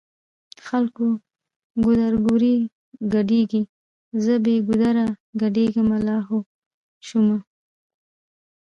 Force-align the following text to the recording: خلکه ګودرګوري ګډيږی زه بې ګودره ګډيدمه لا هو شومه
خلکه 0.65 1.05
ګودرګوري 1.83 2.55
ګډيږی 3.13 3.63
زه 4.23 4.33
بې 4.43 4.55
ګودره 4.67 5.05
ګډيدمه 5.41 5.97
لا 6.07 6.17
هو 6.27 6.39
شومه 7.07 7.37